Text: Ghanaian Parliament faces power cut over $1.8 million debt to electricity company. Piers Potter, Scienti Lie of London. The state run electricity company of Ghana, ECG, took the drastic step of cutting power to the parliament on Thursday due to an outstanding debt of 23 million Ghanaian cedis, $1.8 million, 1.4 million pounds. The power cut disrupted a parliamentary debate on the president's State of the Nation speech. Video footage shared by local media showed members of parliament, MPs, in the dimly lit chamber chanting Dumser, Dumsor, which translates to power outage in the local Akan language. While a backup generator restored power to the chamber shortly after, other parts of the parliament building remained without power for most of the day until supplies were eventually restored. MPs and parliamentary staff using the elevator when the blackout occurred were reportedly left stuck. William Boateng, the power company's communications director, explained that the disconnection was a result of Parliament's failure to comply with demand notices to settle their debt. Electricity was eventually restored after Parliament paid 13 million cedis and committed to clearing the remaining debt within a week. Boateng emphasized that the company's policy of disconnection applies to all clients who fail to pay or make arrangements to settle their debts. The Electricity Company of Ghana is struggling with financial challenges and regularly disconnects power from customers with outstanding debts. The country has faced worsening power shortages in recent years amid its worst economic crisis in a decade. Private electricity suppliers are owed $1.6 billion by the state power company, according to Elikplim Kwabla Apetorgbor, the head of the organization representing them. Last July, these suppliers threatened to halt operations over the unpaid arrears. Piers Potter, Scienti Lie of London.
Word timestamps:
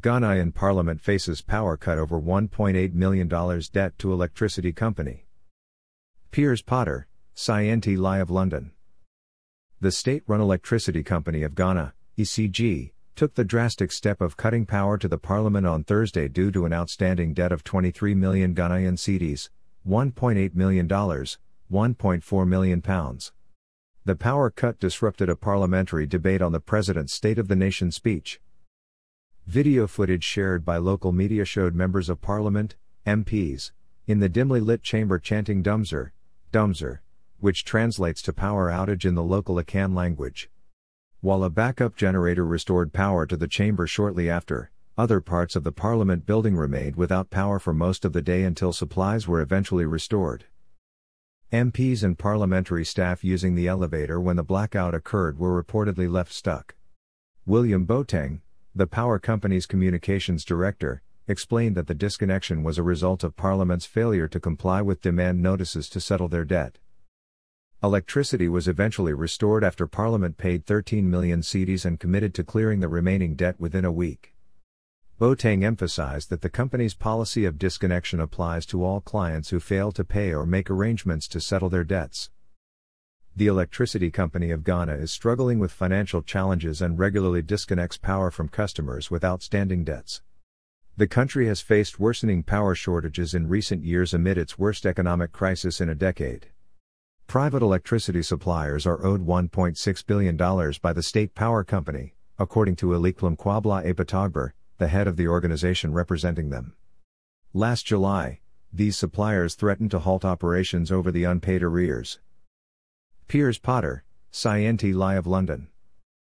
Ghanaian 0.00 0.54
Parliament 0.54 1.00
faces 1.00 1.42
power 1.42 1.76
cut 1.76 1.98
over 1.98 2.18
$1.8 2.18 2.94
million 2.94 3.28
debt 3.72 3.98
to 3.98 4.12
electricity 4.12 4.72
company. 4.72 5.26
Piers 6.30 6.62
Potter, 6.62 7.06
Scienti 7.36 7.98
Lie 7.98 8.18
of 8.18 8.30
London. 8.30 8.72
The 9.80 9.92
state 9.92 10.22
run 10.26 10.40
electricity 10.40 11.02
company 11.02 11.42
of 11.42 11.54
Ghana, 11.54 11.92
ECG, 12.16 12.92
took 13.14 13.34
the 13.34 13.44
drastic 13.44 13.92
step 13.92 14.20
of 14.20 14.36
cutting 14.36 14.64
power 14.64 14.96
to 14.96 15.08
the 15.08 15.18
parliament 15.18 15.66
on 15.66 15.84
Thursday 15.84 16.28
due 16.28 16.50
to 16.52 16.64
an 16.64 16.72
outstanding 16.72 17.34
debt 17.34 17.52
of 17.52 17.64
23 17.64 18.14
million 18.14 18.54
Ghanaian 18.54 18.96
cedis, 18.96 19.50
$1.8 19.86 20.54
million, 20.54 20.88
1.4 20.88 22.48
million 22.48 22.80
pounds. 22.80 23.32
The 24.06 24.16
power 24.16 24.50
cut 24.50 24.78
disrupted 24.80 25.28
a 25.28 25.36
parliamentary 25.36 26.06
debate 26.06 26.40
on 26.40 26.52
the 26.52 26.60
president's 26.60 27.12
State 27.12 27.38
of 27.38 27.48
the 27.48 27.56
Nation 27.56 27.90
speech. 27.90 28.40
Video 29.50 29.88
footage 29.88 30.22
shared 30.22 30.64
by 30.64 30.76
local 30.76 31.10
media 31.10 31.44
showed 31.44 31.74
members 31.74 32.08
of 32.08 32.20
parliament, 32.20 32.76
MPs, 33.04 33.72
in 34.06 34.20
the 34.20 34.28
dimly 34.28 34.60
lit 34.60 34.80
chamber 34.80 35.18
chanting 35.18 35.60
Dumser, 35.60 36.12
Dumsor, 36.52 37.00
which 37.40 37.64
translates 37.64 38.22
to 38.22 38.32
power 38.32 38.70
outage 38.70 39.04
in 39.04 39.16
the 39.16 39.24
local 39.24 39.56
Akan 39.56 39.92
language. 39.92 40.48
While 41.20 41.42
a 41.42 41.50
backup 41.50 41.96
generator 41.96 42.46
restored 42.46 42.92
power 42.92 43.26
to 43.26 43.36
the 43.36 43.48
chamber 43.48 43.88
shortly 43.88 44.30
after, 44.30 44.70
other 44.96 45.20
parts 45.20 45.56
of 45.56 45.64
the 45.64 45.72
parliament 45.72 46.26
building 46.26 46.56
remained 46.56 46.94
without 46.94 47.30
power 47.30 47.58
for 47.58 47.74
most 47.74 48.04
of 48.04 48.12
the 48.12 48.22
day 48.22 48.44
until 48.44 48.72
supplies 48.72 49.26
were 49.26 49.40
eventually 49.40 49.84
restored. 49.84 50.44
MPs 51.52 52.04
and 52.04 52.16
parliamentary 52.16 52.84
staff 52.84 53.24
using 53.24 53.56
the 53.56 53.66
elevator 53.66 54.20
when 54.20 54.36
the 54.36 54.44
blackout 54.44 54.94
occurred 54.94 55.40
were 55.40 55.60
reportedly 55.60 56.08
left 56.08 56.32
stuck. 56.32 56.76
William 57.46 57.84
Boateng, 57.84 58.42
the 58.74 58.86
power 58.86 59.18
company's 59.18 59.66
communications 59.66 60.44
director, 60.44 61.02
explained 61.26 61.76
that 61.76 61.86
the 61.86 61.94
disconnection 61.94 62.62
was 62.62 62.78
a 62.78 62.82
result 62.82 63.24
of 63.24 63.36
Parliament's 63.36 63.86
failure 63.86 64.28
to 64.28 64.38
comply 64.38 64.80
with 64.80 65.00
demand 65.00 65.42
notices 65.42 65.88
to 65.88 66.00
settle 66.00 66.28
their 66.28 66.44
debt. 66.44 66.78
Electricity 67.82 68.48
was 68.48 68.68
eventually 68.68 69.12
restored 69.12 69.64
after 69.64 69.86
Parliament 69.86 70.36
paid 70.36 70.66
13 70.66 71.10
million 71.10 71.40
cedis 71.40 71.84
and 71.84 71.98
committed 71.98 72.34
to 72.34 72.44
clearing 72.44 72.80
the 72.80 72.88
remaining 72.88 73.34
debt 73.34 73.58
within 73.58 73.84
a 73.84 73.92
week. 73.92 74.34
Boateng 75.18 75.64
emphasized 75.64 76.30
that 76.30 76.40
the 76.40 76.48
company's 76.48 76.94
policy 76.94 77.44
of 77.44 77.58
disconnection 77.58 78.20
applies 78.20 78.66
to 78.66 78.84
all 78.84 79.00
clients 79.00 79.50
who 79.50 79.60
fail 79.60 79.92
to 79.92 80.04
pay 80.04 80.32
or 80.32 80.46
make 80.46 80.70
arrangements 80.70 81.26
to 81.28 81.40
settle 81.40 81.68
their 81.68 81.84
debts. 81.84 82.30
The 83.40 83.46
Electricity 83.46 84.10
Company 84.10 84.50
of 84.50 84.64
Ghana 84.64 84.96
is 84.96 85.10
struggling 85.10 85.58
with 85.58 85.72
financial 85.72 86.20
challenges 86.20 86.82
and 86.82 86.98
regularly 86.98 87.40
disconnects 87.40 87.96
power 87.96 88.30
from 88.30 88.50
customers 88.50 89.10
with 89.10 89.24
outstanding 89.24 89.82
debts. 89.82 90.20
The 90.98 91.06
country 91.06 91.46
has 91.46 91.62
faced 91.62 91.98
worsening 91.98 92.42
power 92.42 92.74
shortages 92.74 93.32
in 93.32 93.48
recent 93.48 93.82
years 93.82 94.12
amid 94.12 94.36
its 94.36 94.58
worst 94.58 94.84
economic 94.84 95.32
crisis 95.32 95.80
in 95.80 95.88
a 95.88 95.94
decade. 95.94 96.48
Private 97.26 97.62
electricity 97.62 98.22
suppliers 98.22 98.84
are 98.84 99.02
owed 99.02 99.26
$1.6 99.26 100.06
billion 100.06 100.36
by 100.82 100.92
the 100.92 101.02
state 101.02 101.34
power 101.34 101.64
company, 101.64 102.12
according 102.38 102.76
to 102.76 102.88
Elikplim 102.88 103.38
Kwabla 103.38 103.86
Apetorgbor, 103.86 104.50
the 104.76 104.88
head 104.88 105.08
of 105.08 105.16
the 105.16 105.28
organization 105.28 105.94
representing 105.94 106.50
them. 106.50 106.74
Last 107.54 107.86
July, 107.86 108.40
these 108.70 108.98
suppliers 108.98 109.54
threatened 109.54 109.92
to 109.92 110.00
halt 110.00 110.26
operations 110.26 110.92
over 110.92 111.10
the 111.10 111.24
unpaid 111.24 111.62
arrears. 111.62 112.18
Piers 113.30 113.58
Potter, 113.58 114.02
Scienti 114.32 114.92
Lie 114.92 115.14
of 115.14 115.24
London. 115.24 115.68